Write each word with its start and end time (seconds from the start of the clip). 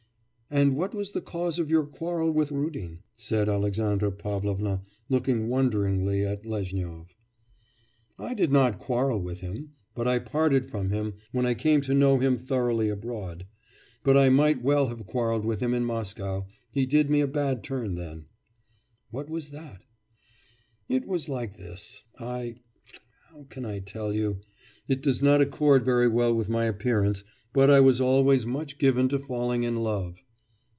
'And 0.53 0.75
what 0.75 0.93
was 0.93 1.13
the 1.13 1.21
cause 1.21 1.59
of 1.59 1.69
your 1.69 1.85
quarrel 1.85 2.29
with 2.29 2.51
Rudin?' 2.51 2.99
said 3.15 3.47
Alexandra 3.47 4.11
Pavlovna, 4.11 4.81
looking 5.07 5.47
wonderingly 5.47 6.25
at 6.25 6.45
Lezhnyov. 6.45 7.15
'I 8.19 8.33
did 8.33 8.51
not 8.51 8.77
quarrel 8.77 9.21
with 9.21 9.39
him, 9.39 9.71
but 9.95 10.09
I 10.09 10.19
parted 10.19 10.65
from 10.69 10.89
him 10.89 11.13
when 11.31 11.45
I 11.45 11.53
came 11.53 11.79
to 11.83 11.93
know 11.93 12.19
him 12.19 12.37
thoroughly 12.37 12.89
abroad. 12.89 13.47
But 14.03 14.17
I 14.17 14.27
might 14.27 14.61
well 14.61 14.89
have 14.89 15.05
quarrelled 15.05 15.45
with 15.45 15.61
him 15.61 15.73
in 15.73 15.85
Moscow, 15.85 16.45
he 16.69 16.85
did 16.85 17.09
me 17.09 17.21
a 17.21 17.27
bad 17.27 17.63
turn 17.63 17.95
there.' 17.95 18.25
'What 19.09 19.29
was 19.29 19.51
that?' 19.51 19.83
'It 20.89 21.07
was 21.07 21.29
like 21.29 21.55
this. 21.55 22.01
I 22.19 22.55
how 23.29 23.45
can 23.47 23.63
I 23.63 23.79
tell 23.79 24.11
you? 24.11 24.41
it 24.89 25.01
does 25.01 25.21
not 25.21 25.39
accord 25.39 25.85
very 25.85 26.09
well 26.09 26.33
with 26.35 26.49
my 26.49 26.65
appearance, 26.65 27.23
but 27.53 27.69
I 27.69 27.79
was 27.79 28.01
always 28.01 28.45
much 28.45 28.77
given 28.79 29.07
to 29.07 29.17
falling 29.17 29.63
in 29.63 29.77
love. 29.77 30.21